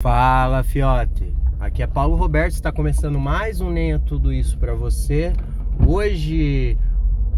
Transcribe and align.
Fala, 0.00 0.62
fiote. 0.62 1.36
Aqui 1.58 1.82
é 1.82 1.86
Paulo 1.88 2.14
Roberto, 2.14 2.52
está 2.52 2.70
começando 2.70 3.18
mais 3.18 3.60
um 3.60 3.68
Nem 3.68 3.94
é 3.94 3.98
Tudo 3.98 4.32
Isso 4.32 4.56
para 4.56 4.72
você. 4.72 5.32
Hoje, 5.84 6.78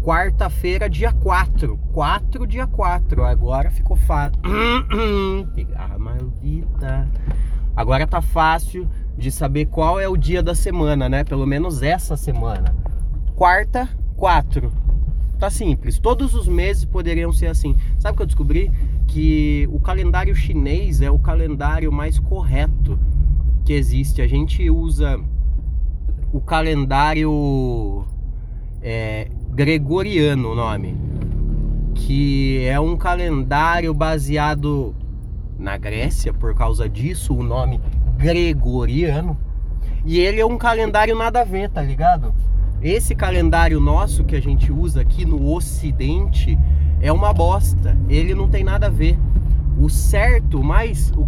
quarta-feira, 0.03 0.87
dia 0.87 1.11
4. 1.11 1.75
4, 1.91 2.45
dia 2.45 2.67
4. 2.67 3.23
Agora 3.25 3.71
ficou 3.71 3.97
fácil. 3.97 4.39
Pegar 5.55 5.97
maldita. 5.97 7.09
Agora 7.75 8.05
tá 8.05 8.21
fácil 8.21 8.87
de 9.17 9.31
saber 9.31 9.65
qual 9.65 9.99
é 9.99 10.07
o 10.07 10.15
dia 10.15 10.43
da 10.43 10.53
semana, 10.53 11.09
né? 11.09 11.23
Pelo 11.23 11.47
menos 11.47 11.81
essa 11.81 12.15
semana. 12.15 12.75
Quarta, 13.35 13.89
4. 14.15 14.71
Tá 15.41 15.49
simples. 15.49 15.99
Todos 15.99 16.33
os 16.35 16.47
meses 16.47 16.85
poderiam 16.85 17.33
ser 17.33 17.47
assim. 17.47 17.75
Sabe 17.99 18.13
o 18.13 18.15
que 18.15 18.21
eu 18.21 18.27
descobri? 18.27 18.71
que 19.11 19.67
o 19.69 19.77
calendário 19.77 20.33
chinês 20.33 21.01
é 21.01 21.11
o 21.11 21.19
calendário 21.19 21.91
mais 21.91 22.17
correto 22.17 22.97
que 23.65 23.73
existe. 23.73 24.21
A 24.21 24.27
gente 24.27 24.69
usa 24.69 25.19
o 26.31 26.39
calendário 26.39 28.05
é, 28.81 29.27
gregoriano, 29.49 30.53
o 30.53 30.55
nome, 30.55 30.95
que 31.93 32.63
é 32.65 32.79
um 32.79 32.95
calendário 32.95 33.93
baseado 33.93 34.95
na 35.59 35.75
Grécia, 35.77 36.33
por 36.33 36.55
causa 36.55 36.87
disso 36.87 37.35
o 37.35 37.43
nome 37.43 37.81
gregoriano. 38.17 39.37
E 40.05 40.19
ele 40.19 40.39
é 40.39 40.45
um 40.45 40.57
calendário 40.57 41.17
nada 41.17 41.41
a 41.41 41.43
ver, 41.43 41.69
tá 41.69 41.81
ligado? 41.81 42.33
Esse 42.83 43.13
calendário 43.13 43.79
nosso 43.79 44.23
que 44.23 44.35
a 44.35 44.41
gente 44.41 44.71
usa 44.71 45.01
aqui 45.01 45.23
no 45.23 45.53
Ocidente 45.53 46.57
é 46.99 47.13
uma 47.13 47.31
bosta. 47.31 47.95
Ele 48.09 48.33
não 48.33 48.47
tem 48.47 48.63
nada 48.63 48.87
a 48.87 48.89
ver. 48.89 49.19
O 49.77 49.87
certo, 49.87 50.63
mais 50.63 51.13
o, 51.15 51.21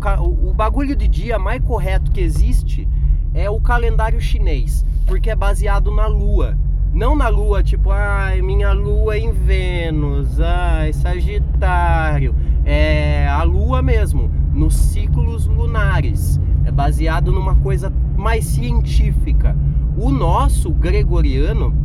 o 0.49 0.51
bagulho 0.51 0.95
de 0.95 1.07
dia 1.07 1.37
mais 1.37 1.63
correto 1.63 2.11
que 2.11 2.21
existe 2.21 2.87
é 3.35 3.51
o 3.51 3.61
calendário 3.61 4.19
chinês, 4.19 4.83
porque 5.05 5.29
é 5.29 5.35
baseado 5.35 5.93
na 5.93 6.07
lua. 6.07 6.57
Não 6.91 7.15
na 7.15 7.27
lua, 7.29 7.61
tipo, 7.61 7.91
ai, 7.91 8.41
minha 8.41 8.71
lua 8.73 9.15
em 9.15 9.31
Vênus, 9.31 10.39
ai, 10.39 10.91
Sagitário. 10.91 12.35
É 12.65 13.27
a 13.27 13.43
lua 13.43 13.83
mesmo, 13.83 14.29
nos 14.53 14.75
ciclos 14.75 15.45
lunares. 15.45 16.39
É 16.65 16.71
baseado 16.71 17.31
numa 17.31 17.55
coisa 17.55 17.93
mais 18.23 18.45
científica. 18.45 19.55
O 19.97 20.09
nosso 20.09 20.71
gregoriano 20.71 21.75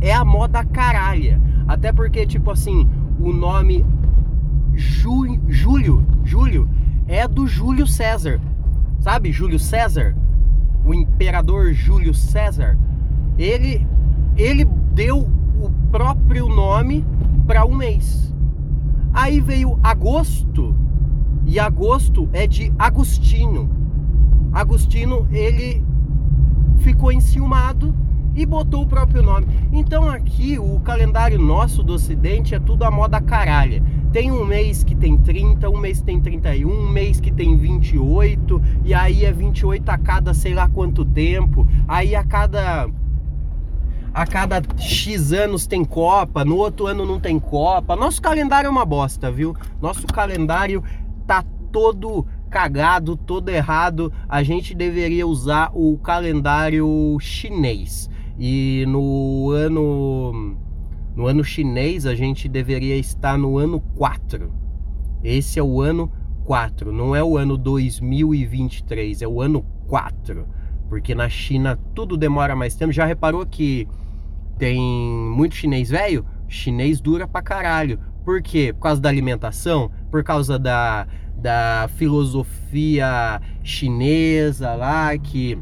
é 0.00 0.12
a 0.12 0.24
moda 0.24 0.64
caralha. 0.64 1.40
Até 1.68 1.92
porque, 1.92 2.26
tipo 2.26 2.50
assim, 2.50 2.86
o 3.20 3.32
nome 3.32 3.86
Ju, 4.74 5.38
Júlio, 5.48 6.04
Júlio, 6.24 6.68
é 7.06 7.26
do 7.28 7.46
Júlio 7.46 7.86
César. 7.86 8.40
Sabe, 8.98 9.30
Júlio 9.30 9.58
César? 9.58 10.16
O 10.84 10.92
imperador 10.92 11.72
Júlio 11.72 12.12
César. 12.12 12.76
Ele, 13.38 13.86
ele 14.36 14.64
deu 14.92 15.20
o 15.20 15.70
próprio 15.92 16.48
nome 16.48 17.06
para 17.46 17.64
um 17.64 17.74
mês. 17.74 18.34
Aí 19.14 19.40
veio 19.40 19.78
agosto, 19.82 20.74
e 21.46 21.60
agosto 21.60 22.28
é 22.32 22.46
de 22.46 22.72
Agostinho. 22.76 23.85
Agostinho, 24.56 25.28
ele 25.30 25.84
ficou 26.78 27.12
enciumado 27.12 27.94
e 28.34 28.46
botou 28.46 28.84
o 28.84 28.86
próprio 28.86 29.22
nome. 29.22 29.46
Então 29.70 30.08
aqui 30.08 30.58
o 30.58 30.80
calendário 30.80 31.38
nosso 31.38 31.82
do 31.82 31.92
ocidente 31.92 32.54
é 32.54 32.58
tudo 32.58 32.84
a 32.84 32.90
moda 32.90 33.20
caralha. 33.20 33.82
Tem 34.10 34.32
um 34.32 34.46
mês 34.46 34.82
que 34.82 34.94
tem 34.94 35.18
30, 35.18 35.68
um 35.68 35.76
mês 35.76 35.98
que 35.98 36.06
tem 36.06 36.18
31, 36.22 36.70
um 36.70 36.88
mês 36.88 37.20
que 37.20 37.30
tem 37.30 37.54
28, 37.54 38.62
e 38.82 38.94
aí 38.94 39.26
é 39.26 39.30
28 39.30 39.86
a 39.90 39.98
cada 39.98 40.32
sei 40.32 40.54
lá 40.54 40.66
quanto 40.70 41.04
tempo. 41.04 41.66
Aí 41.86 42.16
a 42.16 42.24
cada 42.24 42.88
a 44.14 44.26
cada 44.26 44.62
X 44.78 45.34
anos 45.34 45.66
tem 45.66 45.84
Copa, 45.84 46.46
no 46.46 46.56
outro 46.56 46.86
ano 46.86 47.04
não 47.04 47.20
tem 47.20 47.38
Copa. 47.38 47.94
Nosso 47.94 48.22
calendário 48.22 48.68
é 48.68 48.70
uma 48.70 48.86
bosta, 48.86 49.30
viu? 49.30 49.54
Nosso 49.82 50.06
calendário 50.06 50.82
tá 51.26 51.44
todo 51.70 52.24
cagado, 52.56 53.18
todo 53.18 53.50
errado. 53.50 54.10
A 54.26 54.42
gente 54.42 54.74
deveria 54.74 55.26
usar 55.26 55.70
o 55.74 55.98
calendário 55.98 57.14
chinês. 57.20 58.08
E 58.38 58.82
no 58.88 59.50
ano 59.50 60.56
no 61.14 61.26
ano 61.26 61.44
chinês 61.44 62.06
a 62.06 62.14
gente 62.14 62.48
deveria 62.48 62.96
estar 62.96 63.36
no 63.36 63.58
ano 63.58 63.78
4. 63.94 64.50
Esse 65.22 65.58
é 65.58 65.62
o 65.62 65.82
ano 65.82 66.10
4, 66.46 66.90
não 66.92 67.14
é 67.14 67.22
o 67.22 67.36
ano 67.36 67.58
2023, 67.58 69.20
é 69.20 69.28
o 69.28 69.42
ano 69.42 69.62
4. 69.86 70.46
Porque 70.88 71.14
na 71.14 71.28
China 71.28 71.78
tudo 71.94 72.16
demora 72.16 72.56
mais 72.56 72.74
tempo. 72.74 72.90
Já 72.90 73.04
reparou 73.04 73.44
que 73.44 73.86
tem 74.56 74.80
muito 74.80 75.54
chinês 75.56 75.90
velho? 75.90 76.24
Chinês 76.48 77.02
dura 77.02 77.28
pra 77.28 77.42
caralho. 77.42 78.00
Por 78.24 78.40
quê? 78.40 78.72
Por 78.72 78.80
causa 78.80 78.98
da 78.98 79.10
alimentação? 79.10 79.90
Por 80.10 80.22
causa 80.24 80.58
da, 80.58 81.06
da 81.36 81.88
filosofia 81.96 83.40
chinesa 83.62 84.74
lá 84.74 85.16
que 85.18 85.58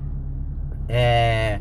é, 0.89 1.61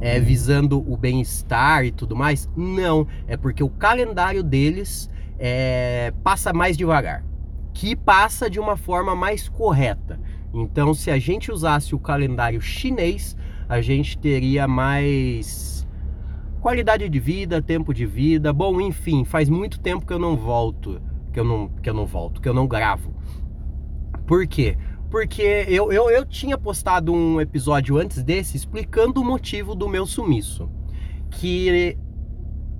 é, 0.00 0.20
visando 0.20 0.78
o 0.90 0.96
bem-estar 0.96 1.84
e 1.84 1.90
tudo 1.90 2.14
mais. 2.14 2.48
Não, 2.56 3.06
é 3.26 3.36
porque 3.36 3.62
o 3.62 3.68
calendário 3.68 4.42
deles 4.42 5.10
é, 5.38 6.12
passa 6.22 6.52
mais 6.52 6.76
devagar, 6.76 7.24
que 7.72 7.96
passa 7.96 8.48
de 8.48 8.60
uma 8.60 8.76
forma 8.76 9.14
mais 9.14 9.48
correta. 9.48 10.20
Então, 10.52 10.94
se 10.94 11.10
a 11.10 11.18
gente 11.18 11.52
usasse 11.52 11.94
o 11.94 11.98
calendário 11.98 12.60
chinês, 12.60 13.36
a 13.68 13.80
gente 13.80 14.16
teria 14.18 14.66
mais 14.66 15.86
qualidade 16.60 17.08
de 17.08 17.20
vida, 17.20 17.60
tempo 17.60 17.92
de 17.92 18.06
vida. 18.06 18.52
Bom, 18.52 18.80
enfim, 18.80 19.24
faz 19.24 19.48
muito 19.48 19.78
tempo 19.78 20.06
que 20.06 20.12
eu 20.12 20.18
não 20.18 20.36
volto, 20.36 21.00
que 21.38 21.40
eu 21.40 21.44
não, 21.44 21.68
que 21.68 21.88
eu 21.88 21.94
não 21.94 22.04
volto, 22.04 22.40
que 22.40 22.48
eu 22.48 22.54
não 22.54 22.66
gravo. 22.66 23.14
Por 24.26 24.46
quê? 24.46 24.76
porque 25.10 25.64
eu, 25.68 25.90
eu, 25.90 26.10
eu 26.10 26.24
tinha 26.24 26.58
postado 26.58 27.12
um 27.12 27.40
episódio 27.40 27.96
antes 27.96 28.22
desse 28.22 28.56
explicando 28.56 29.20
o 29.20 29.24
motivo 29.24 29.74
do 29.74 29.88
meu 29.88 30.06
sumiço. 30.06 30.68
Que 31.30 31.96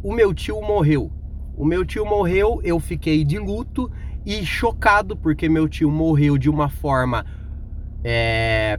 o 0.02 0.12
meu 0.12 0.34
tio 0.34 0.60
morreu. 0.60 1.10
O 1.56 1.64
meu 1.64 1.84
tio 1.84 2.04
morreu, 2.04 2.60
eu 2.62 2.78
fiquei 2.78 3.24
de 3.24 3.38
luto 3.38 3.91
e 4.24 4.44
chocado 4.44 5.16
porque 5.16 5.48
meu 5.48 5.68
tio 5.68 5.91
morreu 5.91 6.36
de 6.36 6.50
uma 6.50 6.68
forma 6.68 7.24
é, 8.04 8.78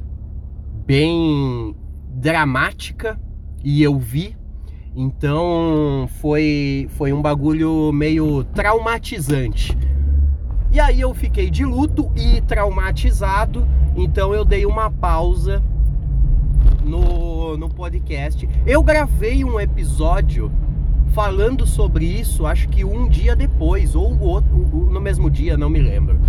bem 0.85 1.75
dramática 2.09 3.19
e 3.63 3.81
eu 3.81 3.97
vi. 3.97 4.37
Então 4.95 6.07
foi, 6.19 6.89
foi 6.91 7.13
um 7.13 7.21
bagulho 7.21 7.91
meio 7.93 8.43
traumatizante. 8.43 9.77
E 10.71 10.79
aí 10.79 11.01
eu 11.01 11.13
fiquei 11.13 11.49
de 11.49 11.65
luto 11.65 12.11
e 12.15 12.41
traumatizado, 12.41 13.67
então 13.95 14.33
eu 14.33 14.45
dei 14.45 14.65
uma 14.65 14.89
pausa 14.91 15.63
no, 16.83 17.57
no 17.57 17.69
podcast. 17.69 18.47
Eu 18.65 18.83
gravei 18.83 19.43
um 19.43 19.59
episódio 19.59 20.51
falando 21.11 21.65
sobre 21.65 22.05
isso, 22.05 22.45
acho 22.45 22.67
que 22.69 22.85
um 22.85 23.07
dia 23.07 23.35
depois, 23.35 23.95
ou 23.95 24.19
outro, 24.19 24.55
no 24.57 24.99
mesmo 24.99 25.29
dia, 25.29 25.57
não 25.57 25.69
me 25.69 25.79
lembro. 25.79 26.19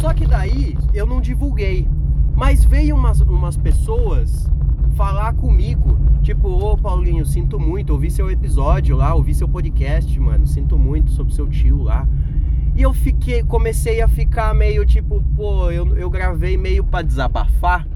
Só 0.00 0.12
que 0.12 0.26
daí 0.26 0.76
eu 0.92 1.06
não 1.06 1.20
divulguei. 1.20 1.88
Mas 2.34 2.64
veio 2.64 2.96
umas, 2.96 3.20
umas 3.20 3.56
pessoas 3.56 4.50
falar 4.96 5.34
comigo, 5.34 5.96
tipo, 6.24 6.48
ô 6.48 6.76
Paulinho, 6.76 7.26
sinto 7.26 7.60
muito, 7.60 7.90
ouvi 7.92 8.10
seu 8.10 8.30
episódio 8.30 8.96
lá, 8.96 9.14
ouvi 9.14 9.34
seu 9.34 9.46
podcast, 9.46 10.18
mano, 10.18 10.46
sinto 10.46 10.78
muito 10.78 11.10
sobre 11.10 11.34
seu 11.34 11.46
tio 11.46 11.82
lá. 11.82 12.08
E 12.74 12.80
eu 12.80 12.94
fiquei, 12.94 13.42
comecei 13.44 14.00
a 14.00 14.08
ficar 14.08 14.54
meio 14.54 14.86
tipo, 14.86 15.22
pô, 15.36 15.70
eu, 15.70 15.94
eu 15.96 16.08
gravei 16.08 16.56
meio 16.56 16.82
para 16.82 17.04
desabafar 17.04 17.86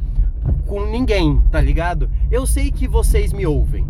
com 0.66 0.84
ninguém, 0.84 1.40
tá 1.50 1.58
ligado? 1.58 2.10
Eu 2.30 2.46
sei 2.46 2.70
que 2.70 2.86
vocês 2.86 3.32
me 3.32 3.46
ouvem. 3.46 3.86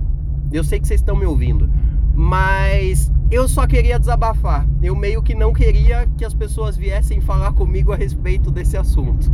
Eu 0.52 0.62
sei 0.62 0.78
que 0.78 0.86
vocês 0.86 1.00
estão 1.00 1.16
me 1.16 1.26
ouvindo. 1.26 1.68
Mas 2.14 3.12
eu 3.30 3.48
só 3.48 3.66
queria 3.66 3.98
desabafar. 3.98 4.66
Eu 4.80 4.94
meio 4.94 5.20
que 5.20 5.34
não 5.34 5.52
queria 5.52 6.08
que 6.16 6.24
as 6.24 6.32
pessoas 6.32 6.76
viessem 6.76 7.20
falar 7.20 7.52
comigo 7.52 7.92
a 7.92 7.96
respeito 7.96 8.50
desse 8.50 8.76
assunto. 8.76 9.30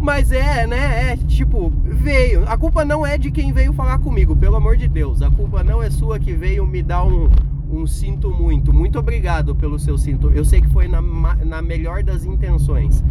Mas 0.00 0.30
é, 0.30 0.66
né? 0.66 1.12
É 1.12 1.16
tipo, 1.16 1.72
veio. 1.84 2.44
A 2.48 2.56
culpa 2.56 2.84
não 2.84 3.04
é 3.04 3.18
de 3.18 3.30
quem 3.30 3.52
veio 3.52 3.72
falar 3.72 3.98
comigo, 3.98 4.36
pelo 4.36 4.56
amor 4.56 4.76
de 4.76 4.86
Deus. 4.86 5.22
A 5.22 5.30
culpa 5.30 5.64
não 5.64 5.82
é 5.82 5.90
sua 5.90 6.18
que 6.20 6.32
veio 6.32 6.64
me 6.66 6.82
dar 6.82 7.04
um, 7.04 7.28
um 7.70 7.86
sinto 7.86 8.30
muito. 8.30 8.72
Muito 8.72 8.98
obrigado 8.98 9.54
pelo 9.56 9.78
seu 9.78 9.98
sinto. 9.98 10.30
Eu 10.30 10.44
sei 10.44 10.60
que 10.60 10.68
foi 10.68 10.86
na, 10.86 11.02
na 11.02 11.60
melhor 11.60 12.04
das 12.04 12.24
intenções. 12.24 13.02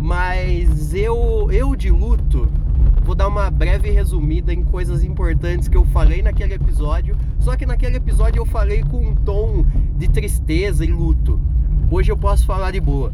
Mas 0.00 0.94
eu, 0.94 1.48
eu 1.52 1.76
de 1.76 1.90
luto, 1.90 2.48
vou 3.02 3.14
dar 3.14 3.28
uma 3.28 3.48
breve 3.48 3.90
resumida 3.90 4.52
em 4.52 4.64
coisas 4.64 5.04
importantes 5.04 5.68
que 5.68 5.76
eu 5.76 5.84
falei 5.84 6.22
naquele 6.22 6.54
episódio. 6.54 7.16
Só 7.38 7.54
que 7.54 7.64
naquele 7.64 7.98
episódio 7.98 8.40
eu 8.40 8.46
falei 8.46 8.82
com 8.82 9.10
um 9.10 9.14
tom 9.14 9.64
de 9.96 10.08
tristeza 10.08 10.84
e 10.84 10.90
luto. 10.90 11.38
Hoje 11.88 12.10
eu 12.10 12.16
posso 12.16 12.44
falar 12.46 12.72
de 12.72 12.80
boa. 12.80 13.12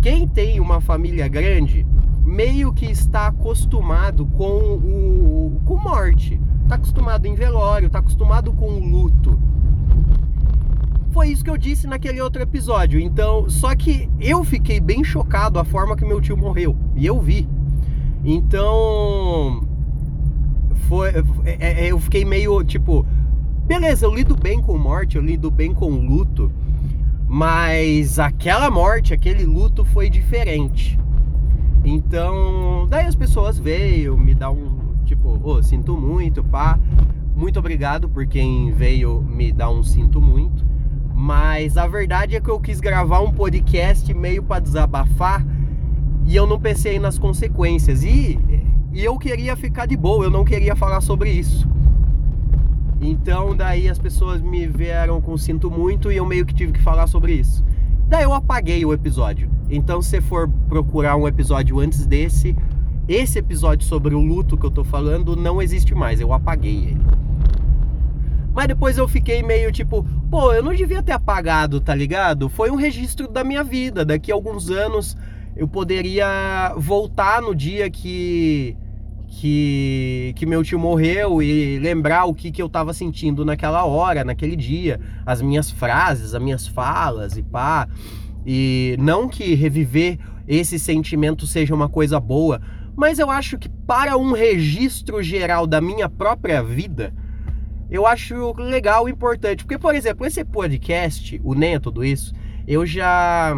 quem 0.00 0.28
tem 0.28 0.60
uma 0.60 0.80
família 0.80 1.26
grande 1.26 1.86
meio 2.24 2.72
que 2.72 2.86
está 2.86 3.26
acostumado 3.26 4.26
com 4.26 4.58
o 4.58 5.60
com 5.64 5.76
morte, 5.76 6.40
está 6.62 6.76
acostumado 6.76 7.26
em 7.26 7.34
velório, 7.34 7.86
está 7.86 7.98
acostumado 7.98 8.52
com 8.52 8.66
o 8.66 8.80
luto. 8.80 9.38
Foi 11.10 11.28
isso 11.28 11.44
que 11.44 11.50
eu 11.50 11.56
disse 11.56 11.86
naquele 11.86 12.20
outro 12.20 12.42
episódio. 12.42 12.98
Então, 12.98 13.48
só 13.48 13.76
que 13.76 14.10
eu 14.18 14.42
fiquei 14.42 14.80
bem 14.80 15.04
chocado 15.04 15.60
a 15.60 15.64
forma 15.64 15.96
que 15.96 16.04
meu 16.04 16.20
tio 16.20 16.36
morreu 16.36 16.76
e 16.96 17.06
eu 17.06 17.20
vi. 17.20 17.48
Então, 18.24 19.64
foi 20.88 21.10
é, 21.44 21.84
é, 21.84 21.92
eu 21.92 22.00
fiquei 22.00 22.24
meio 22.24 22.64
tipo, 22.64 23.06
beleza, 23.66 24.06
eu 24.06 24.14
lido 24.14 24.34
bem 24.34 24.60
com 24.60 24.76
morte, 24.76 25.16
eu 25.16 25.22
lido 25.22 25.50
bem 25.50 25.72
com 25.72 25.90
luto, 25.90 26.50
mas 27.28 28.18
aquela 28.18 28.70
morte, 28.70 29.14
aquele 29.14 29.44
luto 29.44 29.84
foi 29.84 30.10
diferente. 30.10 30.98
Então, 31.84 32.86
daí 32.88 33.06
as 33.06 33.14
pessoas 33.14 33.58
veio 33.58 34.16
me 34.16 34.34
dar 34.34 34.50
um 34.50 34.84
tipo, 35.04 35.38
oh, 35.42 35.62
sinto 35.62 35.96
muito, 35.96 36.42
pá. 36.42 36.78
Muito 37.36 37.58
obrigado 37.58 38.08
por 38.08 38.26
quem 38.26 38.72
veio 38.72 39.20
me 39.20 39.52
dar 39.52 39.70
um 39.70 39.82
sinto 39.82 40.20
muito. 40.20 40.64
Mas 41.14 41.76
a 41.76 41.86
verdade 41.86 42.36
é 42.36 42.40
que 42.40 42.50
eu 42.50 42.58
quis 42.58 42.80
gravar 42.80 43.20
um 43.20 43.32
podcast 43.32 44.12
meio 44.14 44.42
para 44.42 44.60
desabafar 44.60 45.44
e 46.26 46.34
eu 46.34 46.46
não 46.46 46.58
pensei 46.58 46.98
nas 46.98 47.18
consequências. 47.18 48.02
E, 48.02 48.38
e 48.92 49.04
eu 49.04 49.18
queria 49.18 49.56
ficar 49.56 49.86
de 49.86 49.96
boa, 49.96 50.24
eu 50.24 50.30
não 50.30 50.44
queria 50.44 50.74
falar 50.74 51.00
sobre 51.00 51.30
isso. 51.30 51.68
Então 53.00 53.54
daí 53.54 53.88
as 53.88 53.98
pessoas 53.98 54.40
me 54.40 54.66
vieram 54.66 55.20
com 55.20 55.36
sinto 55.36 55.70
muito 55.70 56.10
e 56.10 56.16
eu 56.16 56.24
meio 56.24 56.46
que 56.46 56.54
tive 56.54 56.72
que 56.72 56.82
falar 56.82 57.06
sobre 57.06 57.32
isso. 57.32 57.64
Daí 58.08 58.22
eu 58.22 58.32
apaguei 58.32 58.84
o 58.84 58.92
episódio. 58.92 59.53
Então, 59.74 60.00
se 60.00 60.20
for 60.20 60.48
procurar 60.68 61.16
um 61.16 61.26
episódio 61.26 61.80
antes 61.80 62.06
desse, 62.06 62.56
esse 63.08 63.38
episódio 63.38 63.86
sobre 63.86 64.14
o 64.14 64.20
luto 64.20 64.56
que 64.56 64.64
eu 64.64 64.70
tô 64.70 64.84
falando 64.84 65.34
não 65.36 65.60
existe 65.60 65.94
mais, 65.94 66.20
eu 66.20 66.32
apaguei 66.32 66.76
ele. 66.76 67.00
Mas 68.54 68.68
depois 68.68 68.96
eu 68.96 69.08
fiquei 69.08 69.42
meio 69.42 69.72
tipo, 69.72 70.06
pô, 70.30 70.52
eu 70.52 70.62
não 70.62 70.72
devia 70.72 71.02
ter 71.02 71.12
apagado, 71.12 71.80
tá 71.80 71.92
ligado? 71.92 72.48
Foi 72.48 72.70
um 72.70 72.76
registro 72.76 73.26
da 73.26 73.42
minha 73.42 73.64
vida. 73.64 74.04
Daqui 74.04 74.30
a 74.30 74.34
alguns 74.34 74.70
anos 74.70 75.16
eu 75.56 75.66
poderia 75.66 76.72
voltar 76.76 77.42
no 77.42 77.52
dia 77.52 77.90
que 77.90 78.76
que, 79.26 80.32
que 80.36 80.46
meu 80.46 80.62
tio 80.62 80.78
morreu 80.78 81.42
e 81.42 81.80
lembrar 81.80 82.24
o 82.24 82.32
que, 82.34 82.52
que 82.52 82.62
eu 82.62 82.68
tava 82.68 82.92
sentindo 82.92 83.44
naquela 83.44 83.84
hora, 83.84 84.22
naquele 84.22 84.54
dia, 84.54 85.00
as 85.26 85.42
minhas 85.42 85.70
frases, 85.72 86.34
as 86.34 86.40
minhas 86.42 86.68
falas 86.68 87.36
e 87.36 87.42
pá. 87.42 87.88
E 88.46 88.96
não 88.98 89.28
que 89.28 89.54
reviver 89.54 90.18
esse 90.46 90.78
sentimento 90.78 91.46
seja 91.46 91.74
uma 91.74 91.88
coisa 91.88 92.20
boa, 92.20 92.60
mas 92.96 93.18
eu 93.18 93.30
acho 93.30 93.58
que 93.58 93.68
para 93.68 94.16
um 94.16 94.32
registro 94.32 95.22
geral 95.22 95.66
da 95.66 95.80
minha 95.80 96.08
própria 96.08 96.62
vida, 96.62 97.12
eu 97.90 98.06
acho 98.06 98.52
legal 98.56 99.08
e 99.08 99.12
importante. 99.12 99.64
Porque, 99.64 99.78
por 99.78 99.94
exemplo, 99.94 100.26
esse 100.26 100.44
podcast, 100.44 101.40
o 101.44 101.54
Nem 101.54 101.74
é 101.74 101.78
Tudo 101.78 102.04
Isso, 102.04 102.32
eu 102.66 102.86
já. 102.86 103.54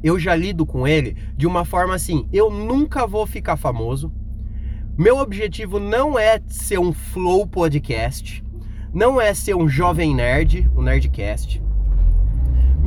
Eu 0.00 0.16
já 0.16 0.36
lido 0.36 0.64
com 0.64 0.86
ele 0.86 1.16
de 1.36 1.46
uma 1.46 1.64
forma 1.64 1.94
assim: 1.94 2.28
eu 2.32 2.50
nunca 2.50 3.06
vou 3.06 3.26
ficar 3.26 3.56
famoso. 3.56 4.12
Meu 4.96 5.18
objetivo 5.18 5.78
não 5.78 6.18
é 6.18 6.40
ser 6.46 6.78
um 6.78 6.92
flow 6.92 7.46
podcast, 7.46 8.44
não 8.92 9.20
é 9.20 9.32
ser 9.32 9.54
um 9.54 9.68
jovem 9.68 10.14
nerd, 10.14 10.68
um 10.76 10.82
nerdcast. 10.82 11.62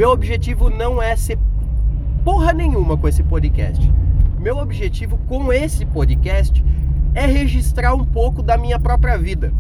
Meu 0.02 0.10
objetivo 0.10 0.68
não 0.68 1.00
é 1.00 1.16
ser 1.16 1.38
porra 2.24 2.52
nenhuma 2.54 2.98
com 2.98 3.08
esse 3.08 3.22
podcast. 3.22 3.80
Meu 4.40 4.58
objetivo 4.58 5.16
com 5.28 5.54
esse 5.54 5.86
podcast 5.86 6.66
é 7.14 7.28
registrar 7.28 7.94
um 7.94 8.04
pouco 8.04 8.42
da 8.42 8.58
minha 8.58 8.80
própria 8.80 9.16
vida. 9.16 9.54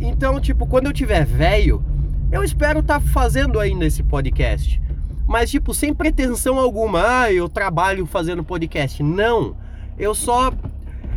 Então, 0.00 0.40
tipo, 0.40 0.66
quando 0.66 0.86
eu 0.86 0.94
tiver 0.94 1.26
velho, 1.26 1.84
eu 2.32 2.42
espero 2.42 2.80
estar 2.80 3.00
tá 3.00 3.06
fazendo 3.06 3.60
ainda 3.60 3.84
esse 3.84 4.02
podcast. 4.02 4.80
Mas, 5.26 5.50
tipo, 5.50 5.74
sem 5.74 5.92
pretensão 5.92 6.58
alguma. 6.58 7.02
Ah, 7.04 7.30
eu 7.30 7.50
trabalho 7.50 8.06
fazendo 8.06 8.42
podcast. 8.42 9.02
Não. 9.02 9.54
Eu 9.98 10.14
só. 10.14 10.50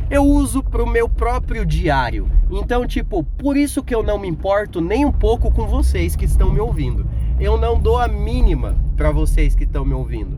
Eu 0.10 0.26
uso 0.26 0.62
pro 0.62 0.86
meu 0.86 1.08
próprio 1.08 1.66
diário. 1.66 2.30
Então, 2.52 2.86
tipo, 2.86 3.24
por 3.24 3.56
isso 3.56 3.82
que 3.82 3.96
eu 3.96 4.04
não 4.04 4.20
me 4.20 4.28
importo 4.28 4.82
nem 4.82 5.06
um 5.06 5.14
pouco 5.14 5.50
com 5.50 5.66
vocês 5.66 6.14
que 6.14 6.26
estão 6.26 6.52
me 6.52 6.60
ouvindo 6.60 7.10
eu 7.42 7.58
não 7.58 7.80
dou 7.80 7.98
a 7.98 8.08
mínima 8.08 8.76
para 8.96 9.10
vocês 9.12 9.56
que 9.56 9.64
estão 9.64 9.84
me 9.84 9.96
ouvindo. 9.96 10.38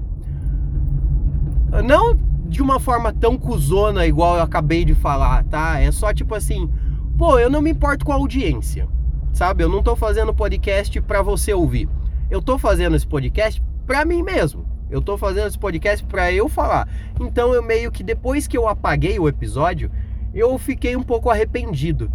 Não 1.84 2.18
de 2.48 2.62
uma 2.62 2.80
forma 2.80 3.12
tão 3.12 3.38
cuzona 3.38 4.06
igual 4.06 4.38
eu 4.38 4.44
acabei 4.44 4.86
de 4.86 4.96
falar, 4.96 5.44
tá? 5.44 5.80
É 5.82 5.92
só 5.92 6.14
tipo 6.14 6.34
assim, 6.34 6.72
pô, 7.18 7.38
eu 7.38 7.50
não 7.50 7.62
me 7.62 7.72
importo 7.72 8.06
com 8.06 8.14
a 8.14 8.16
audiência, 8.16 8.88
sabe? 9.34 9.64
Eu 9.64 9.70
não 9.70 9.84
tô 9.84 9.98
fazendo 9.98 10.34
podcast 10.34 11.02
para 11.02 11.22
você 11.22 11.54
ouvir. 11.54 11.90
Eu 12.32 12.42
tô 12.42 12.58
fazendo 12.58 12.96
esse 12.96 13.06
podcast 13.06 13.62
para 13.86 14.06
mim 14.06 14.24
mesmo. 14.24 14.66
Eu 14.90 15.02
tô 15.02 15.18
fazendo 15.18 15.48
esse 15.48 15.60
podcast 15.60 16.06
para 16.06 16.32
eu 16.32 16.48
falar. 16.48 16.88
Então 17.20 17.54
eu 17.54 17.62
meio 17.62 17.92
que 17.92 18.04
depois 18.04 18.48
que 18.48 18.58
eu 18.58 18.66
apaguei 18.66 19.20
o 19.20 19.28
episódio, 19.28 19.92
eu 20.34 20.58
fiquei 20.58 20.96
um 20.96 21.04
pouco 21.04 21.30
arrependido. 21.30 22.10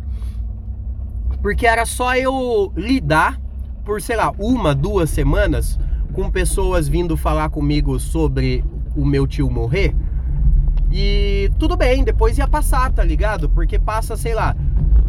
Porque 1.43 1.67
era 1.67 1.85
só 1.85 2.17
eu 2.17 2.73
lidar 2.75 3.39
por, 3.89 4.03
sei 4.03 4.17
lá, 4.17 4.35
uma, 4.39 4.75
duas 4.75 5.09
semanas 5.09 5.81
com 6.13 6.31
pessoas 6.31 6.87
vindo 6.87 7.17
falar 7.17 7.49
comigo 7.49 7.99
sobre 7.99 8.63
o 8.95 9.03
meu 9.03 9.27
tio 9.27 9.51
morrer. 9.51 9.95
E 10.93 11.51
tudo 11.59 11.75
bem, 11.75 12.05
depois 12.05 12.37
ia 12.37 12.47
passar, 12.47 12.93
tá 12.93 13.03
ligado? 13.03 13.49
Porque 13.49 13.79
passa, 13.79 14.15
sei 14.15 14.35
lá, 14.35 14.55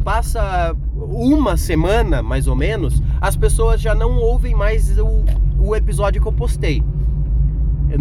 passa 0.02 0.74
uma 0.96 1.58
semana 1.58 2.24
mais 2.24 2.48
ou 2.48 2.56
menos, 2.56 3.04
as 3.20 3.36
pessoas 3.36 3.82
já 3.82 3.94
não 3.94 4.18
ouvem 4.18 4.56
mais 4.56 4.98
o, 4.98 5.26
o 5.60 5.76
episódio 5.76 6.22
que 6.22 6.28
eu 6.30 6.32
postei. 6.32 6.82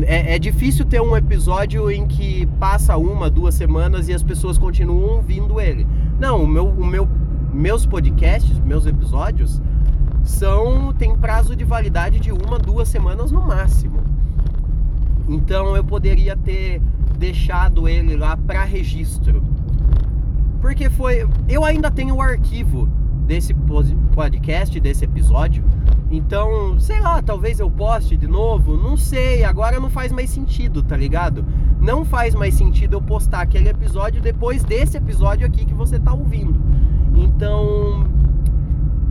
É, 0.07 0.37
é, 0.37 0.39
difícil 0.39 0.85
ter 0.85 1.01
um 1.01 1.17
episódio 1.17 1.91
em 1.91 2.07
que 2.07 2.47
passa 2.61 2.97
uma, 2.97 3.29
duas 3.29 3.57
semanas 3.57 4.09
e 4.09 4.15
as 4.15 4.23
pessoas 4.23 4.57
continuam 4.57 5.17
ouvindo 5.17 5.61
ele. 5.61 5.85
Não, 6.21 6.45
o 6.45 6.47
meu, 6.47 6.69
o 6.69 6.87
meu, 6.87 7.09
meus 7.53 7.85
podcasts, 7.85 8.61
meus 8.61 8.87
episódios, 8.87 9.61
são 10.29 10.93
tem 10.93 11.17
prazo 11.17 11.57
de 11.57 11.65
validade 11.65 12.21
de 12.21 12.31
uma, 12.31 12.59
duas 12.59 12.89
semanas 12.89 13.31
no 13.31 13.41
máximo. 13.41 14.01
Então 15.27 15.75
eu 15.75 15.83
poderia 15.83 16.37
ter 16.37 16.81
deixado 17.19 17.89
ele 17.89 18.15
lá 18.15 18.37
para 18.37 18.63
registro. 18.63 19.43
Porque 20.61 20.91
foi, 20.91 21.27
eu 21.49 21.65
ainda 21.65 21.91
tenho 21.91 22.17
o 22.17 22.21
arquivo 22.23 22.87
desse 23.27 23.55
podcast, 24.15 24.79
desse 24.79 25.05
episódio. 25.05 25.65
Então, 26.11 26.79
sei 26.79 27.01
lá, 27.01 27.21
talvez 27.23 27.61
eu 27.61 27.71
poste 27.71 28.17
de 28.17 28.27
novo, 28.27 28.77
não 28.77 28.97
sei, 28.97 29.45
agora 29.45 29.79
não 29.79 29.91
faz 29.91 30.11
mais 30.11 30.31
sentido, 30.31 30.83
tá 30.83 30.97
ligado? 30.97 31.45
Não 31.81 32.05
faz 32.05 32.35
mais 32.35 32.55
sentido 32.55 32.95
eu 32.95 33.03
postar 33.03 33.43
aquele 33.43 33.69
episódio 33.69 34.21
depois 34.21 34.65
desse 34.65 34.97
episódio 34.97 35.47
aqui 35.47 35.65
que 35.65 35.75
você 35.75 35.99
tá 35.99 36.13
ouvindo. 36.13 36.59
Então, 37.15 38.07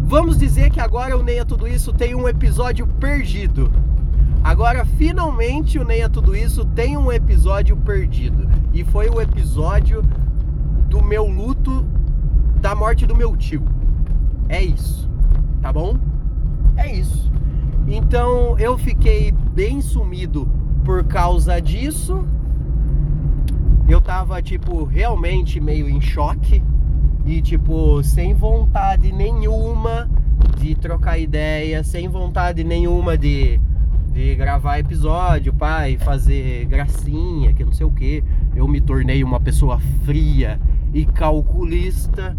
Vamos 0.07 0.37
dizer 0.37 0.69
que 0.69 0.79
agora 0.79 1.17
o 1.17 1.21
Neia 1.21 1.43
Tudo 1.43 1.67
Isso 1.67 1.91
tem 1.91 2.15
um 2.15 2.29
episódio 2.29 2.87
perdido. 2.87 3.69
Agora, 4.41 4.85
finalmente, 4.85 5.77
o 5.77 5.83
Neia 5.83 6.07
Tudo 6.07 6.33
Isso 6.33 6.63
tem 6.63 6.95
um 6.95 7.11
episódio 7.11 7.75
perdido. 7.75 8.47
E 8.71 8.85
foi 8.85 9.09
o 9.09 9.19
episódio 9.19 10.01
do 10.87 11.03
meu 11.03 11.27
luto 11.27 11.85
da 12.61 12.73
morte 12.73 13.05
do 13.05 13.17
meu 13.17 13.35
tio. 13.35 13.65
É 14.47 14.63
isso, 14.63 15.09
tá 15.61 15.73
bom? 15.73 15.97
É 16.77 16.89
isso. 16.89 17.29
Então, 17.85 18.57
eu 18.57 18.77
fiquei 18.77 19.33
bem 19.33 19.81
sumido 19.81 20.47
por 20.85 21.03
causa 21.03 21.59
disso. 21.59 22.25
Eu 23.89 23.99
tava, 23.99 24.41
tipo, 24.41 24.85
realmente 24.85 25.59
meio 25.59 25.89
em 25.89 25.99
choque 25.99 26.63
e 27.27 27.41
tipo, 27.41 28.01
sem 28.03 28.33
vontade 28.33 29.11
nenhuma 29.11 30.09
de 30.57 30.73
trocar 30.75 31.19
ideia, 31.19 31.83
sem 31.83 32.07
vontade 32.07 32.63
nenhuma 32.63 33.17
de, 33.17 33.59
de 34.13 34.33
gravar 34.33 34.79
episódio, 34.79 35.53
pai, 35.53 35.97
fazer 35.97 36.65
gracinha, 36.65 37.53
que 37.53 37.65
não 37.65 37.73
sei 37.73 37.85
o 37.85 37.91
que. 37.91 38.23
Eu 38.55 38.65
me 38.65 38.79
tornei 38.79 39.25
uma 39.25 39.41
pessoa 39.41 39.77
fria 40.05 40.57
e 40.93 41.05
calculista 41.05 42.35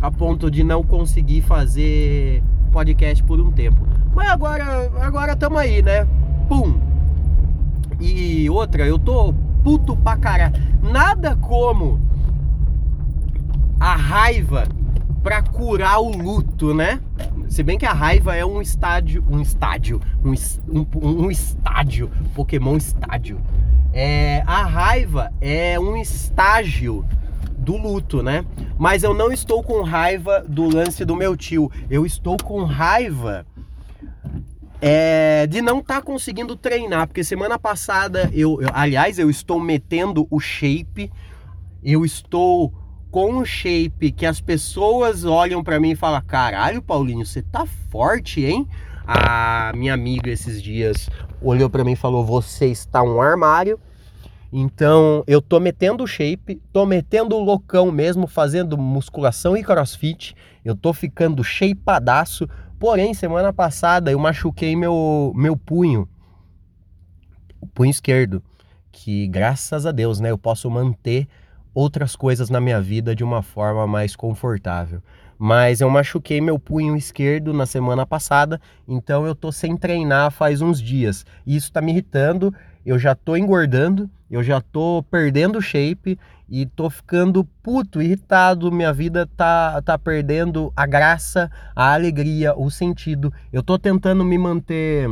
a 0.00 0.10
ponto 0.10 0.50
de 0.50 0.64
não 0.64 0.82
conseguir 0.82 1.42
fazer 1.42 2.42
podcast 2.72 3.22
por 3.24 3.38
um 3.38 3.52
tempo. 3.52 3.86
Mas 4.14 4.30
agora, 4.30 4.90
agora 5.02 5.32
estamos 5.34 5.58
aí, 5.58 5.82
né? 5.82 6.06
Pum. 6.48 6.80
E 8.00 8.48
outra, 8.48 8.86
eu 8.86 8.98
tô 8.98 9.34
puto 9.62 9.94
pra 9.98 10.16
caralho. 10.16 10.54
Nada 10.82 11.36
como 11.36 12.00
a 13.84 13.96
raiva 13.96 14.66
para 15.22 15.42
curar 15.42 16.00
o 16.00 16.08
luto, 16.08 16.72
né? 16.72 17.02
Se 17.50 17.62
bem 17.62 17.76
que 17.76 17.84
a 17.84 17.92
raiva 17.92 18.34
é 18.34 18.42
um 18.42 18.62
estádio, 18.62 19.22
um 19.28 19.42
estádio, 19.42 20.00
um, 20.24 20.32
um, 20.66 21.24
um 21.24 21.30
estádio, 21.30 22.10
Pokémon 22.34 22.78
estádio. 22.78 23.38
É, 23.92 24.42
a 24.46 24.62
raiva 24.62 25.30
é 25.38 25.78
um 25.78 25.98
estágio 25.98 27.04
do 27.58 27.76
luto, 27.76 28.22
né? 28.22 28.46
Mas 28.78 29.02
eu 29.02 29.12
não 29.12 29.30
estou 29.30 29.62
com 29.62 29.82
raiva 29.82 30.42
do 30.48 30.66
lance 30.66 31.04
do 31.04 31.14
meu 31.14 31.36
tio. 31.36 31.70
Eu 31.90 32.06
estou 32.06 32.38
com 32.38 32.64
raiva 32.64 33.46
é, 34.80 35.46
de 35.46 35.60
não 35.60 35.80
estar 35.80 35.96
tá 35.96 36.02
conseguindo 36.02 36.56
treinar, 36.56 37.06
porque 37.06 37.22
semana 37.22 37.58
passada 37.58 38.30
eu, 38.32 38.62
eu, 38.62 38.70
aliás, 38.72 39.18
eu 39.18 39.28
estou 39.28 39.60
metendo 39.60 40.26
o 40.30 40.40
shape, 40.40 41.12
eu 41.82 42.02
estou 42.02 42.72
com 43.14 43.32
um 43.32 43.44
shape 43.44 44.10
que 44.10 44.26
as 44.26 44.40
pessoas 44.40 45.24
olham 45.24 45.62
para 45.62 45.78
mim 45.78 45.92
e 45.92 45.94
falam: 45.94 46.20
"Caralho, 46.26 46.82
Paulinho, 46.82 47.24
você 47.24 47.42
tá 47.42 47.64
forte, 47.64 48.44
hein?" 48.44 48.66
A 49.06 49.70
minha 49.72 49.94
amiga 49.94 50.28
esses 50.28 50.60
dias 50.60 51.08
olhou 51.40 51.70
para 51.70 51.84
mim 51.84 51.92
e 51.92 51.96
falou: 51.96 52.26
"Você 52.26 52.66
está 52.66 53.04
um 53.04 53.22
armário". 53.22 53.78
Então, 54.52 55.22
eu 55.28 55.40
tô 55.40 55.60
metendo 55.60 56.04
shape, 56.08 56.60
tô 56.72 56.84
metendo 56.84 57.38
loucão 57.38 57.92
mesmo, 57.92 58.26
fazendo 58.26 58.76
musculação 58.76 59.56
e 59.56 59.62
crossfit. 59.62 60.34
Eu 60.64 60.74
tô 60.74 60.92
ficando 60.92 61.44
shapeadaço. 61.44 62.48
Porém, 62.80 63.14
semana 63.14 63.52
passada 63.52 64.10
eu 64.10 64.18
machuquei 64.18 64.74
meu, 64.74 65.32
meu 65.36 65.56
punho, 65.56 66.08
o 67.60 67.66
punho 67.68 67.92
esquerdo, 67.92 68.42
que 68.90 69.28
graças 69.28 69.86
a 69.86 69.92
Deus, 69.92 70.18
né, 70.18 70.32
eu 70.32 70.38
posso 70.38 70.68
manter 70.68 71.28
outras 71.74 72.14
coisas 72.14 72.48
na 72.48 72.60
minha 72.60 72.80
vida 72.80 73.14
de 73.14 73.24
uma 73.24 73.42
forma 73.42 73.86
mais 73.86 74.14
confortável. 74.14 75.02
Mas 75.36 75.80
eu 75.80 75.90
machuquei 75.90 76.40
meu 76.40 76.58
punho 76.58 76.96
esquerdo 76.96 77.52
na 77.52 77.66
semana 77.66 78.06
passada, 78.06 78.60
então 78.86 79.26
eu 79.26 79.34
tô 79.34 79.50
sem 79.50 79.76
treinar 79.76 80.30
faz 80.30 80.62
uns 80.62 80.80
dias. 80.80 81.26
E 81.44 81.56
isso 81.56 81.72
tá 81.72 81.80
me 81.80 81.90
irritando 81.90 82.54
eu 82.84 82.98
já 82.98 83.14
tô 83.14 83.34
engordando, 83.34 84.10
eu 84.30 84.42
já 84.42 84.60
tô 84.60 85.02
perdendo 85.10 85.62
shape 85.62 86.18
e 86.48 86.66
tô 86.66 86.90
ficando 86.90 87.42
puto, 87.62 88.02
irritado, 88.02 88.70
minha 88.70 88.92
vida 88.92 89.26
tá, 89.34 89.80
tá 89.80 89.96
perdendo 89.96 90.70
a 90.76 90.84
graça, 90.84 91.50
a 91.74 91.94
alegria, 91.94 92.54
o 92.54 92.70
sentido. 92.70 93.32
Eu 93.50 93.62
tô 93.62 93.78
tentando 93.78 94.22
me 94.22 94.36
manter 94.36 95.08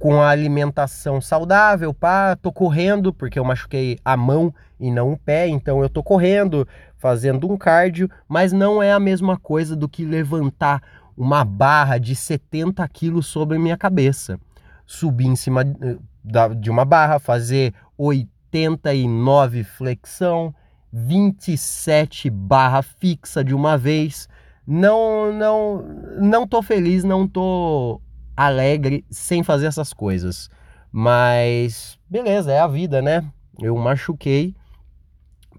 com 0.00 0.18
a 0.18 0.30
alimentação 0.30 1.20
saudável, 1.20 1.92
pá, 1.92 2.34
tô 2.34 2.50
correndo 2.50 3.12
porque 3.12 3.38
eu 3.38 3.44
machuquei 3.44 3.98
a 4.02 4.16
mão 4.16 4.52
e 4.80 4.90
não 4.90 5.12
o 5.12 5.18
pé, 5.18 5.46
então 5.46 5.82
eu 5.82 5.90
tô 5.90 6.02
correndo, 6.02 6.66
fazendo 6.96 7.52
um 7.52 7.54
cardio, 7.54 8.10
mas 8.26 8.50
não 8.50 8.82
é 8.82 8.92
a 8.92 8.98
mesma 8.98 9.36
coisa 9.36 9.76
do 9.76 9.86
que 9.86 10.02
levantar 10.06 10.82
uma 11.14 11.44
barra 11.44 11.98
de 11.98 12.16
70 12.16 12.88
quilos 12.88 13.26
sobre 13.26 13.58
minha 13.58 13.76
cabeça. 13.76 14.40
Subir 14.86 15.26
em 15.26 15.36
cima, 15.36 15.62
de 16.58 16.70
uma 16.70 16.86
barra, 16.86 17.18
fazer 17.18 17.74
89 17.98 19.64
flexão, 19.64 20.54
27 20.90 22.30
barra 22.30 22.80
fixa 22.80 23.44
de 23.44 23.54
uma 23.54 23.76
vez. 23.76 24.30
Não, 24.66 25.30
não, 25.30 25.84
não 26.18 26.46
tô 26.46 26.62
feliz, 26.62 27.04
não 27.04 27.28
tô 27.28 28.00
alegre 28.46 29.04
sem 29.10 29.42
fazer 29.42 29.66
essas 29.66 29.92
coisas. 29.92 30.48
Mas 30.90 31.98
beleza, 32.08 32.50
é 32.50 32.58
a 32.58 32.66
vida, 32.66 33.02
né? 33.02 33.22
Eu 33.60 33.76
machuquei 33.76 34.54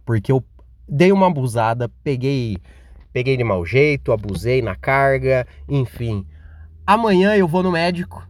porque 0.04 0.32
eu 0.32 0.44
dei 0.90 1.12
uma 1.12 1.28
abusada, 1.28 1.88
peguei 2.04 2.58
peguei 3.14 3.38
de 3.38 3.44
mau 3.44 3.64
jeito, 3.66 4.12
abusei 4.12 4.62
na 4.62 4.76
carga, 4.76 5.46
enfim. 5.70 6.26
Amanhã 6.88 7.36
eu 7.36 7.48
vou 7.48 7.62
no 7.62 7.72
médico 7.72 8.28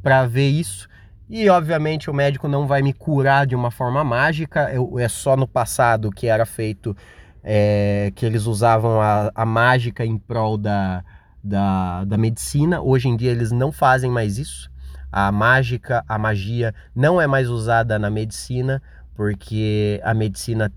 para 0.00 0.26
ver 0.26 0.48
isso 0.48 0.88
e 1.28 1.48
obviamente 1.48 2.08
o 2.08 2.14
médico 2.14 2.46
não 2.46 2.66
vai 2.66 2.82
me 2.82 2.92
curar 2.92 3.46
de 3.46 3.56
uma 3.56 3.70
forma 3.70 4.04
mágica, 4.04 4.70
eu, 4.72 4.98
é 4.98 5.08
só 5.08 5.36
no 5.36 5.48
passado 5.48 6.10
que 6.10 6.28
era 6.28 6.46
feito, 6.46 6.96
é, 7.42 8.12
que 8.14 8.24
eles 8.24 8.46
usavam 8.46 9.00
a, 9.00 9.32
a 9.34 9.44
mágica 9.44 10.04
em 10.04 10.18
prol 10.18 10.56
da, 10.56 11.02
da, 11.42 12.04
da 12.04 12.16
medicina. 12.16 12.80
Hoje 12.80 13.08
em 13.08 13.16
dia 13.16 13.30
eles 13.30 13.50
não 13.50 13.72
fazem 13.72 14.10
mais 14.10 14.38
isso. 14.38 14.70
A 15.10 15.30
mágica, 15.30 16.04
a 16.08 16.18
magia 16.18 16.74
não 16.94 17.20
é 17.20 17.26
mais 17.26 17.48
usada 17.50 17.98
na 17.98 18.10
medicina, 18.10 18.82
porque 19.14 20.00
a 20.04 20.14
medicina 20.14 20.72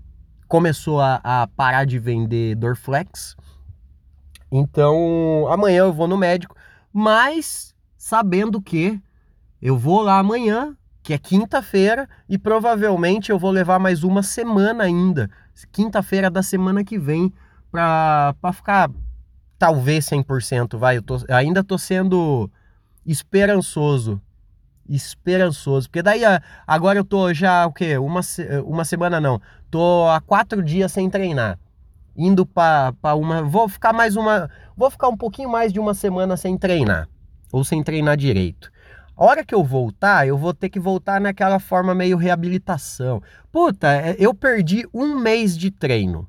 começou 0.46 1.00
a, 1.00 1.20
a 1.22 1.46
parar 1.46 1.84
de 1.84 1.98
vender 1.98 2.54
Dorflex. 2.56 3.36
Então 4.50 5.46
amanhã 5.50 5.78
eu 5.78 5.92
vou 5.92 6.06
no 6.06 6.16
médico, 6.16 6.56
mas 6.92 7.74
sabendo 7.96 8.60
que 8.60 9.00
eu 9.60 9.76
vou 9.76 10.02
lá 10.02 10.18
amanhã, 10.18 10.76
que 11.02 11.14
é 11.14 11.18
quinta-feira, 11.18 12.08
e 12.28 12.36
provavelmente 12.36 13.30
eu 13.30 13.38
vou 13.38 13.50
levar 13.50 13.78
mais 13.78 14.04
uma 14.04 14.22
semana 14.22 14.84
ainda, 14.84 15.30
quinta-feira 15.72 16.30
da 16.30 16.42
semana 16.42 16.84
que 16.84 16.98
vem, 16.98 17.32
para 17.70 18.34
ficar 18.52 18.90
talvez 19.58 20.04
100%, 20.06 20.76
vai, 20.78 20.98
eu 20.98 21.02
tô, 21.02 21.18
ainda 21.28 21.64
tô 21.64 21.78
sendo 21.78 22.50
esperançoso, 23.04 24.20
esperançoso, 24.88 25.88
porque 25.88 26.02
daí 26.02 26.22
agora 26.66 26.98
eu 26.98 27.04
tô 27.04 27.32
já 27.32 27.66
o 27.66 27.72
quê? 27.72 27.98
Uma, 27.98 28.20
uma 28.64 28.84
semana 28.84 29.20
não, 29.20 29.40
tô 29.70 30.08
há 30.08 30.20
quatro 30.20 30.62
dias 30.62 30.92
sem 30.92 31.08
treinar, 31.08 31.58
indo 32.16 32.44
para 32.46 33.14
uma, 33.14 33.42
vou 33.42 33.68
ficar 33.68 33.92
mais 33.92 34.16
uma, 34.16 34.50
vou 34.76 34.90
ficar 34.90 35.08
um 35.08 35.16
pouquinho 35.16 35.50
mais 35.50 35.72
de 35.72 35.80
uma 35.80 35.94
semana 35.94 36.36
sem 36.36 36.56
treinar, 36.56 37.08
ou 37.52 37.64
sem 37.64 37.82
treinar 37.82 38.16
direito. 38.16 38.70
A 39.16 39.24
hora 39.24 39.42
que 39.42 39.54
eu 39.54 39.64
voltar, 39.64 40.28
eu 40.28 40.36
vou 40.36 40.52
ter 40.52 40.68
que 40.68 40.78
voltar 40.78 41.18
naquela 41.18 41.58
forma 41.58 41.94
meio 41.94 42.18
reabilitação. 42.18 43.22
Puta, 43.50 43.90
é, 43.90 44.14
eu 44.18 44.34
perdi 44.34 44.86
um 44.92 45.18
mês 45.18 45.56
de 45.56 45.70
treino. 45.70 46.28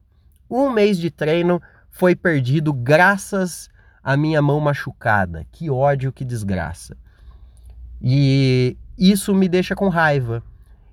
Um 0.49 0.69
mês 0.69 0.97
de 0.97 1.11
treino 1.11 1.61
foi 1.97 2.15
perdido 2.15 2.71
graças 2.71 3.69
à 4.03 4.15
minha 4.15 4.39
mão 4.39 4.59
machucada. 4.59 5.47
Que 5.51 5.67
ódio, 5.67 6.13
que 6.13 6.23
desgraça. 6.23 6.95
E 7.99 8.77
isso 8.95 9.33
me 9.33 9.49
deixa 9.49 9.75
com 9.75 9.89
raiva. 9.89 10.43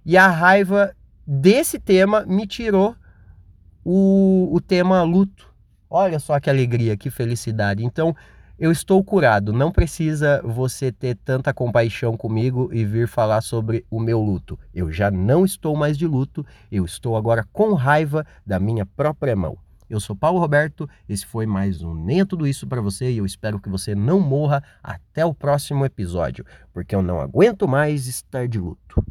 E 0.03 0.17
a 0.17 0.29
raiva 0.29 0.97
desse 1.27 1.79
tema 1.79 2.25
me 2.25 2.47
tirou 2.47 2.97
o, 3.85 4.49
o 4.51 4.61
tema 4.63 5.03
luto. 5.03 5.53
Olha 5.91 6.19
só 6.19 6.41
que 6.41 6.49
alegria, 6.49 6.97
que 6.97 7.11
felicidade. 7.11 7.85
Então, 7.85 8.17
eu 8.59 8.73
estou 8.73 9.05
curado. 9.05 9.53
Não 9.53 9.71
precisa 9.71 10.41
você 10.43 10.91
ter 10.91 11.17
tanta 11.17 11.53
compaixão 11.53 12.17
comigo 12.17 12.71
e 12.73 12.83
vir 12.83 13.09
falar 13.09 13.43
sobre 13.43 13.85
o 13.91 14.01
meu 14.01 14.23
luto. 14.23 14.59
Eu 14.75 14.91
já 14.91 15.11
não 15.11 15.45
estou 15.45 15.77
mais 15.77 15.99
de 15.99 16.07
luto, 16.07 16.47
eu 16.73 16.83
estou 16.83 17.15
agora 17.15 17.45
com 17.53 17.75
raiva 17.75 18.27
da 18.47 18.59
minha 18.59 18.87
própria 18.87 19.37
mão. 19.37 19.59
Eu 19.88 20.00
sou 20.00 20.17
Paulo 20.17 20.38
Roberto, 20.38 20.88
esse 21.07 21.26
foi 21.26 21.45
mais 21.45 21.83
um 21.83 21.93
Nem 21.93 22.21
é 22.21 22.25
Tudo 22.25 22.47
Isso 22.47 22.67
para 22.67 22.81
você 22.81 23.11
e 23.11 23.19
eu 23.19 23.26
espero 23.26 23.61
que 23.61 23.69
você 23.69 23.95
não 23.95 24.19
morra 24.19 24.62
até 24.83 25.26
o 25.26 25.35
próximo 25.35 25.85
episódio, 25.85 26.45
porque 26.73 26.95
eu 26.95 27.03
não 27.03 27.21
aguento 27.21 27.69
mais 27.69 28.07
estar 28.07 28.49
de 28.49 28.59
luto. 28.59 29.05